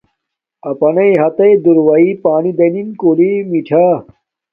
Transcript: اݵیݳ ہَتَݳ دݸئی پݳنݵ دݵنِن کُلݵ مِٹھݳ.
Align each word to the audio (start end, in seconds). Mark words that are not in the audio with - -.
اݵیݳ 0.69 1.07
ہَتَݳ 1.21 1.49
دݸئی 1.63 2.09
پݳنݵ 2.21 2.51
دݵنِن 2.57 2.87
کُلݵ 2.99 3.33
مِٹھݳ. 3.49 3.85